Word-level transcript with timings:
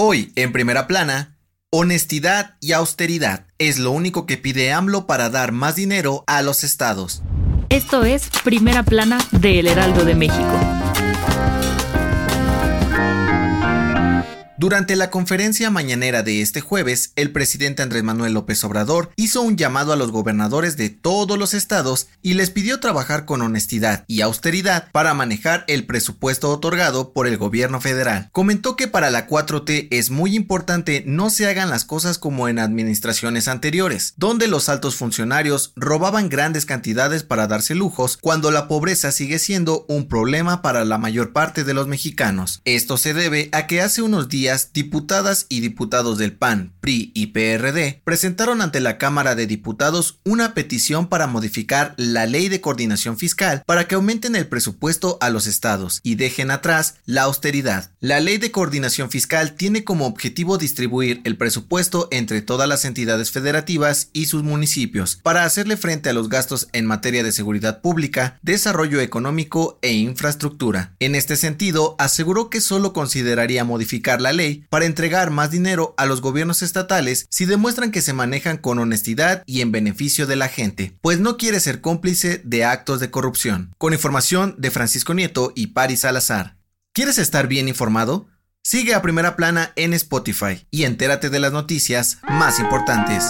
Hoy, 0.00 0.30
en 0.36 0.52
primera 0.52 0.86
plana, 0.86 1.36
honestidad 1.72 2.54
y 2.60 2.70
austeridad 2.70 3.48
es 3.58 3.80
lo 3.80 3.90
único 3.90 4.26
que 4.26 4.36
pide 4.36 4.72
AMLO 4.72 5.08
para 5.08 5.28
dar 5.28 5.50
más 5.50 5.74
dinero 5.74 6.22
a 6.28 6.40
los 6.42 6.62
estados. 6.62 7.24
Esto 7.68 8.04
es 8.04 8.30
Primera 8.44 8.84
Plana 8.84 9.18
de 9.32 9.58
El 9.58 9.66
Heraldo 9.66 10.04
de 10.04 10.14
México. 10.14 10.77
Durante 14.60 14.96
la 14.96 15.08
conferencia 15.08 15.70
mañanera 15.70 16.24
de 16.24 16.42
este 16.42 16.60
jueves, 16.60 17.12
el 17.14 17.30
presidente 17.30 17.80
Andrés 17.80 18.02
Manuel 18.02 18.32
López 18.32 18.64
Obrador 18.64 19.12
hizo 19.14 19.40
un 19.40 19.56
llamado 19.56 19.92
a 19.92 19.96
los 19.96 20.10
gobernadores 20.10 20.76
de 20.76 20.90
todos 20.90 21.38
los 21.38 21.54
estados 21.54 22.08
y 22.22 22.34
les 22.34 22.50
pidió 22.50 22.80
trabajar 22.80 23.24
con 23.24 23.40
honestidad 23.40 24.04
y 24.08 24.20
austeridad 24.20 24.90
para 24.90 25.14
manejar 25.14 25.64
el 25.68 25.86
presupuesto 25.86 26.50
otorgado 26.50 27.12
por 27.12 27.28
el 27.28 27.36
gobierno 27.36 27.80
federal. 27.80 28.30
Comentó 28.32 28.74
que 28.74 28.88
para 28.88 29.10
la 29.10 29.28
4T 29.28 29.86
es 29.92 30.10
muy 30.10 30.34
importante 30.34 31.04
no 31.06 31.30
se 31.30 31.46
hagan 31.46 31.70
las 31.70 31.84
cosas 31.84 32.18
como 32.18 32.48
en 32.48 32.58
administraciones 32.58 33.46
anteriores, 33.46 34.14
donde 34.16 34.48
los 34.48 34.68
altos 34.68 34.96
funcionarios 34.96 35.72
robaban 35.76 36.28
grandes 36.28 36.66
cantidades 36.66 37.22
para 37.22 37.46
darse 37.46 37.76
lujos 37.76 38.18
cuando 38.20 38.50
la 38.50 38.66
pobreza 38.66 39.12
sigue 39.12 39.38
siendo 39.38 39.86
un 39.88 40.08
problema 40.08 40.62
para 40.62 40.84
la 40.84 40.98
mayor 40.98 41.32
parte 41.32 41.62
de 41.62 41.74
los 41.74 41.86
mexicanos. 41.86 42.60
Esto 42.64 42.96
se 42.96 43.14
debe 43.14 43.50
a 43.52 43.68
que 43.68 43.82
hace 43.82 44.02
unos 44.02 44.28
días 44.28 44.47
diputadas 44.72 45.46
y 45.48 45.60
diputados 45.60 46.16
del 46.16 46.32
PAN, 46.32 46.72
PRI 46.80 47.12
y 47.14 47.28
PRD 47.28 48.00
presentaron 48.04 48.62
ante 48.62 48.80
la 48.80 48.96
Cámara 48.96 49.34
de 49.34 49.46
Diputados 49.46 50.20
una 50.24 50.54
petición 50.54 51.08
para 51.08 51.26
modificar 51.26 51.94
la 51.98 52.24
ley 52.26 52.48
de 52.48 52.60
coordinación 52.60 53.18
fiscal 53.18 53.62
para 53.66 53.86
que 53.86 53.94
aumenten 53.94 54.36
el 54.36 54.46
presupuesto 54.46 55.18
a 55.20 55.28
los 55.28 55.46
estados 55.46 56.00
y 56.02 56.14
dejen 56.14 56.50
atrás 56.50 56.94
la 57.04 57.22
austeridad. 57.22 57.90
La 58.00 58.20
ley 58.20 58.38
de 58.38 58.50
coordinación 58.50 59.10
fiscal 59.10 59.54
tiene 59.54 59.84
como 59.84 60.06
objetivo 60.06 60.56
distribuir 60.56 61.20
el 61.24 61.36
presupuesto 61.36 62.08
entre 62.10 62.40
todas 62.40 62.68
las 62.68 62.86
entidades 62.86 63.30
federativas 63.30 64.08
y 64.14 64.26
sus 64.26 64.42
municipios 64.42 65.16
para 65.22 65.44
hacerle 65.44 65.76
frente 65.76 66.08
a 66.08 66.14
los 66.14 66.30
gastos 66.30 66.68
en 66.72 66.86
materia 66.86 67.22
de 67.22 67.32
seguridad 67.32 67.82
pública, 67.82 68.38
desarrollo 68.42 69.00
económico 69.00 69.78
e 69.82 69.92
infraestructura. 69.92 70.94
En 71.00 71.14
este 71.14 71.36
sentido, 71.36 71.96
aseguró 71.98 72.48
que 72.48 72.62
solo 72.62 72.94
consideraría 72.94 73.64
modificar 73.64 74.20
la 74.20 74.32
para 74.68 74.86
entregar 74.86 75.30
más 75.30 75.50
dinero 75.50 75.94
a 75.96 76.06
los 76.06 76.20
gobiernos 76.20 76.62
estatales 76.62 77.26
si 77.30 77.44
demuestran 77.44 77.90
que 77.90 78.02
se 78.02 78.12
manejan 78.12 78.56
con 78.58 78.78
honestidad 78.78 79.42
y 79.46 79.60
en 79.60 79.72
beneficio 79.72 80.26
de 80.26 80.36
la 80.36 80.48
gente, 80.48 80.96
pues 81.00 81.18
no 81.18 81.36
quiere 81.36 81.60
ser 81.60 81.80
cómplice 81.80 82.40
de 82.44 82.64
actos 82.64 83.00
de 83.00 83.10
corrupción. 83.10 83.74
Con 83.78 83.92
información 83.92 84.54
de 84.58 84.70
Francisco 84.70 85.14
Nieto 85.14 85.52
y 85.54 85.68
Paris 85.68 86.00
Salazar. 86.00 86.56
¿Quieres 86.92 87.18
estar 87.18 87.48
bien 87.48 87.68
informado? 87.68 88.26
Sigue 88.62 88.94
a 88.94 89.02
Primera 89.02 89.36
Plana 89.36 89.72
en 89.76 89.94
Spotify 89.94 90.66
y 90.70 90.84
entérate 90.84 91.30
de 91.30 91.40
las 91.40 91.52
noticias 91.52 92.18
más 92.28 92.58
importantes. 92.58 93.24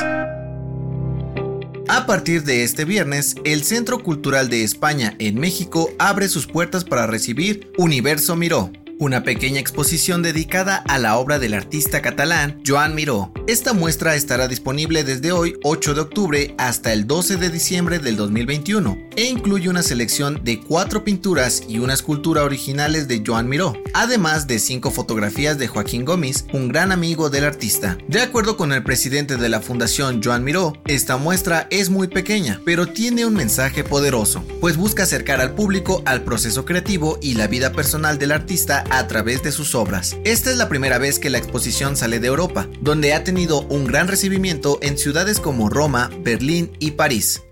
A 1.91 2.05
partir 2.05 2.45
de 2.45 2.65
este 2.65 2.85
viernes, 2.85 3.35
el 3.45 3.65
Centro 3.65 4.03
Cultural 4.03 4.51
de 4.51 4.63
España 4.63 5.17
en 5.19 5.41
México 5.41 5.91
abre 5.99 6.29
sus 6.29 6.47
puertas 6.47 6.85
para 6.85 7.07
recibir 7.07 7.73
Universo 7.79 8.37
Miró, 8.37 8.71
una 8.99 9.23
pequeña 9.23 9.61
exposición 9.61 10.23
dedicada 10.23 10.77
a 10.77 10.99
la 10.99 11.17
obra 11.17 11.39
del 11.39 11.55
artista 11.55 12.03
catalán 12.03 12.61
Joan 12.67 12.95
Miró. 12.95 13.33
Esta 13.47 13.73
muestra 13.73 14.15
estará 14.15 14.49
disponible 14.49 15.05
desde 15.05 15.33
hoy 15.33 15.57
8 15.63 15.95
de 15.95 16.01
octubre 16.01 16.55
hasta 16.59 16.93
el 16.93 17.07
12 17.07 17.37
de 17.37 17.51
diciembre 17.51 17.99
del 17.99 18.17
2021 18.17 18.99
e 19.17 19.25
incluye 19.25 19.69
una 19.69 19.83
selección 19.83 20.41
de 20.45 20.61
cuatro 20.61 21.05
pinturas 21.05 21.63
y 21.69 21.79
una 21.79 21.95
escultura 21.95 22.45
originales 22.45 23.09
de 23.09 23.23
Joan 23.27 23.49
Miró, 23.49 23.75
además 23.95 24.47
de 24.47 24.59
cinco 24.59 24.91
fotografías 24.91 25.59
de 25.59 25.69
Joaquín 25.69 26.05
Gómez, 26.05 26.45
un 26.53 26.69
gran 26.69 26.93
amigo 26.93 27.31
del 27.31 27.45
artista. 27.45 27.99
De 28.09 28.21
acuerdo 28.21 28.57
con 28.57 28.73
el 28.73 28.83
presidente 28.83 29.37
de 29.37 29.49
la 29.49 29.61
Fundación 29.61 30.21
Joan 30.23 30.45
Miró, 30.45 30.75
esta 30.87 31.17
muestra 31.17 31.67
es 31.71 31.91
muy 31.91 32.09
pequeña, 32.09 32.61
pero 32.65 32.87
tiene 32.87 33.27
un 33.27 33.35
mensaje 33.35 33.85
poderoso, 33.85 34.45
pues 34.61 34.77
busca 34.77 35.05
acercar 35.05 35.41
al 35.41 35.55
público 35.55 36.03
al 36.05 36.23
proceso 36.23 36.65
creativo 36.65 37.19
y 37.23 37.35
la 37.35 37.47
vida 37.47 37.73
personal 37.73 38.19
del 38.19 38.33
artista 38.33 38.85
a 38.91 39.07
través 39.07 39.43
de 39.43 39.53
sus 39.53 39.75
obras. 39.75 40.17
Esta 40.25 40.51
es 40.51 40.57
la 40.57 40.69
primera 40.69 40.99
vez 40.99 41.19
que 41.19 41.31
la 41.31 41.39
exposición 41.39 41.97
sale 41.97 42.21
de 42.21 42.29
Europa, 42.29 42.69
donde 42.81 43.15
ha 43.15 43.25
tenido 43.25 43.63
un 43.63 43.87
gran 43.87 44.09
recibimiento 44.09 44.79
en 44.83 44.99
ciudades 44.99 45.41
como 45.41 45.69
Roma, 45.69 46.11
Berlín 46.23 46.73
y 46.79 46.93
París. 46.93 47.43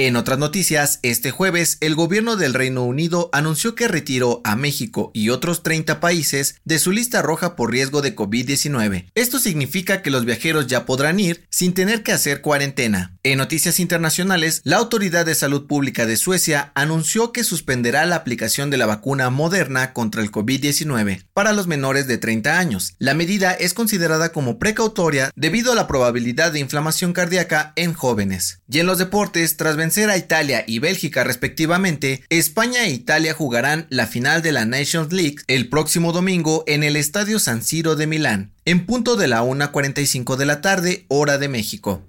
En 0.00 0.14
otras 0.14 0.38
noticias, 0.38 1.00
este 1.02 1.32
jueves 1.32 1.76
el 1.80 1.96
gobierno 1.96 2.36
del 2.36 2.54
Reino 2.54 2.84
Unido 2.84 3.30
anunció 3.32 3.74
que 3.74 3.88
retiró 3.88 4.40
a 4.44 4.54
México 4.54 5.10
y 5.12 5.30
otros 5.30 5.64
30 5.64 5.98
países 5.98 6.54
de 6.64 6.78
su 6.78 6.92
lista 6.92 7.20
roja 7.20 7.56
por 7.56 7.72
riesgo 7.72 8.00
de 8.00 8.14
COVID-19. 8.14 9.10
Esto 9.16 9.40
significa 9.40 10.00
que 10.00 10.12
los 10.12 10.24
viajeros 10.24 10.68
ya 10.68 10.86
podrán 10.86 11.18
ir 11.18 11.48
sin 11.50 11.74
tener 11.74 12.04
que 12.04 12.12
hacer 12.12 12.42
cuarentena. 12.42 13.18
En 13.24 13.38
noticias 13.38 13.80
internacionales, 13.80 14.60
la 14.62 14.76
Autoridad 14.76 15.26
de 15.26 15.34
Salud 15.34 15.66
Pública 15.66 16.06
de 16.06 16.16
Suecia 16.16 16.70
anunció 16.76 17.32
que 17.32 17.42
suspenderá 17.42 18.06
la 18.06 18.14
aplicación 18.14 18.70
de 18.70 18.76
la 18.76 18.86
vacuna 18.86 19.30
moderna 19.30 19.94
contra 19.94 20.22
el 20.22 20.30
COVID-19 20.30 21.24
para 21.34 21.52
los 21.52 21.66
menores 21.66 22.06
de 22.06 22.18
30 22.18 22.56
años. 22.56 22.94
La 23.00 23.14
medida 23.14 23.52
es 23.52 23.74
considerada 23.74 24.30
como 24.30 24.60
precautoria 24.60 25.32
debido 25.34 25.72
a 25.72 25.74
la 25.74 25.88
probabilidad 25.88 26.52
de 26.52 26.60
inflamación 26.60 27.12
cardíaca 27.12 27.72
en 27.74 27.94
jóvenes. 27.94 28.60
Y 28.70 28.78
en 28.78 28.86
los 28.86 28.98
deportes, 28.98 29.56
tras 29.56 29.76
a 29.96 30.16
Italia 30.16 30.64
y 30.66 30.80
Bélgica 30.80 31.24
respectivamente, 31.24 32.22
España 32.28 32.84
e 32.84 32.90
Italia 32.90 33.32
jugarán 33.32 33.86
la 33.88 34.06
final 34.06 34.42
de 34.42 34.52
la 34.52 34.66
Nations 34.66 35.12
League 35.12 35.38
el 35.46 35.68
próximo 35.68 36.12
domingo 36.12 36.62
en 36.66 36.82
el 36.82 36.94
Estadio 36.94 37.38
San 37.38 37.62
Siro 37.62 37.96
de 37.96 38.06
Milán, 38.06 38.52
en 38.66 38.84
punto 38.84 39.16
de 39.16 39.28
la 39.28 39.42
1.45 39.42 40.36
de 40.36 40.46
la 40.46 40.60
tarde, 40.60 41.06
hora 41.08 41.38
de 41.38 41.48
México. 41.48 42.02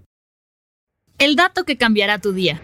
El 1.20 1.36
dato 1.36 1.64
que 1.64 1.78
cambiará 1.78 2.20
tu 2.20 2.34
día. 2.34 2.62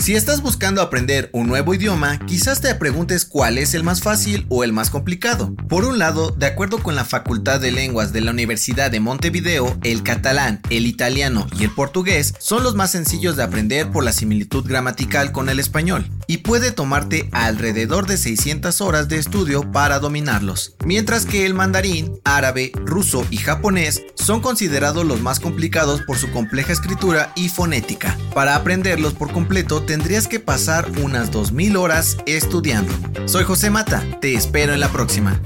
Si 0.00 0.14
estás 0.14 0.40
buscando 0.40 0.80
aprender 0.80 1.28
un 1.34 1.46
nuevo 1.46 1.74
idioma, 1.74 2.18
quizás 2.20 2.62
te 2.62 2.74
preguntes 2.74 3.26
cuál 3.26 3.58
es 3.58 3.74
el 3.74 3.84
más 3.84 4.00
fácil 4.00 4.46
o 4.48 4.64
el 4.64 4.72
más 4.72 4.88
complicado. 4.88 5.54
Por 5.68 5.84
un 5.84 5.98
lado, 5.98 6.30
de 6.30 6.46
acuerdo 6.46 6.82
con 6.82 6.96
la 6.96 7.04
Facultad 7.04 7.60
de 7.60 7.70
Lenguas 7.70 8.10
de 8.10 8.22
la 8.22 8.30
Universidad 8.30 8.90
de 8.90 8.98
Montevideo, 8.98 9.76
el 9.84 10.02
catalán, 10.02 10.62
el 10.70 10.86
italiano 10.86 11.46
y 11.58 11.64
el 11.64 11.74
portugués 11.74 12.32
son 12.38 12.62
los 12.62 12.76
más 12.76 12.92
sencillos 12.92 13.36
de 13.36 13.42
aprender 13.42 13.90
por 13.90 14.02
la 14.02 14.12
similitud 14.12 14.66
gramatical 14.66 15.32
con 15.32 15.50
el 15.50 15.60
español, 15.60 16.10
y 16.26 16.38
puede 16.38 16.72
tomarte 16.72 17.28
alrededor 17.32 18.06
de 18.06 18.16
600 18.16 18.80
horas 18.80 19.08
de 19.08 19.18
estudio 19.18 19.70
para 19.70 19.98
dominarlos, 19.98 20.76
mientras 20.82 21.26
que 21.26 21.44
el 21.44 21.52
mandarín, 21.52 22.18
árabe, 22.24 22.72
ruso 22.86 23.26
y 23.30 23.36
japonés 23.36 24.02
son 24.14 24.40
considerados 24.40 25.04
los 25.04 25.20
más 25.20 25.40
complicados 25.40 26.00
por 26.06 26.16
su 26.16 26.30
compleja 26.30 26.72
escritura 26.72 27.32
y 27.36 27.50
fonética. 27.50 28.16
Para 28.34 28.56
aprenderlos 28.56 29.12
por 29.12 29.30
completo, 29.30 29.82
tendrías 29.90 30.28
que 30.28 30.38
pasar 30.38 30.88
unas 31.02 31.32
2.000 31.32 31.76
horas 31.76 32.16
estudiando. 32.24 32.92
Soy 33.26 33.42
José 33.42 33.70
Mata, 33.70 34.06
te 34.20 34.34
espero 34.34 34.72
en 34.72 34.78
la 34.78 34.88
próxima. 34.88 35.40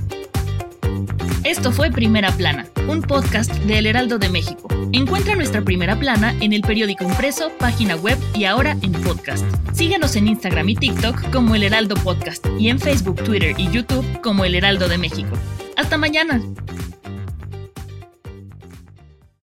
Esto 1.45 1.73
fue 1.73 1.91
Primera 1.91 2.31
Plana, 2.31 2.67
un 2.87 3.01
podcast 3.01 3.51
de 3.51 3.79
El 3.79 3.87
Heraldo 3.87 4.19
de 4.19 4.29
México. 4.29 4.69
Encuentra 4.93 5.35
nuestra 5.35 5.63
Primera 5.63 5.99
Plana 5.99 6.37
en 6.43 6.53
el 6.53 6.61
periódico 6.61 7.05
impreso, 7.05 7.53
página 7.59 7.97
web 7.97 8.19
y 8.35 8.45
ahora 8.45 8.77
en 8.83 8.93
podcast. 8.93 9.47
Síguenos 9.73 10.15
en 10.15 10.29
Instagram 10.29 10.69
y 10.69 10.77
TikTok 10.77 11.31
como 11.31 11.55
El 11.55 11.63
Heraldo 11.63 11.95
Podcast 11.95 12.47
y 12.59 12.69
en 12.69 12.79
Facebook, 12.79 13.25
Twitter 13.25 13.55
y 13.57 13.71
YouTube 13.71 14.05
como 14.21 14.45
El 14.45 14.57
Heraldo 14.57 14.89
de 14.89 14.99
México. 14.99 15.39
Hasta 15.79 15.97
mañana. 15.97 16.43